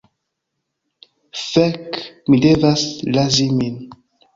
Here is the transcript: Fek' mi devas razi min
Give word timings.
Fek' 1.51 1.95
mi 2.29 2.37
devas 2.49 2.89
razi 3.15 3.51
min 3.63 3.83